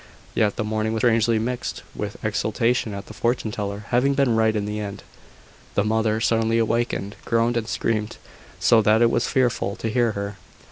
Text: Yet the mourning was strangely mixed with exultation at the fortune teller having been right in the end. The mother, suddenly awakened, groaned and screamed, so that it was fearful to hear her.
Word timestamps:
Yet 0.33 0.55
the 0.55 0.63
mourning 0.63 0.93
was 0.93 1.01
strangely 1.01 1.37
mixed 1.37 1.83
with 1.95 2.17
exultation 2.25 2.95
at 2.95 3.05
the 3.05 3.13
fortune 3.13 3.51
teller 3.51 3.85
having 3.89 4.15
been 4.15 4.35
right 4.35 4.55
in 4.55 4.65
the 4.65 4.79
end. 4.79 5.03
The 5.75 5.83
mother, 5.83 6.19
suddenly 6.19 6.57
awakened, 6.57 7.17
groaned 7.23 7.55
and 7.55 7.67
screamed, 7.67 8.17
so 8.59 8.81
that 8.81 9.03
it 9.03 9.11
was 9.11 9.27
fearful 9.27 9.75
to 9.75 9.89
hear 9.89 10.13
her. 10.13 10.37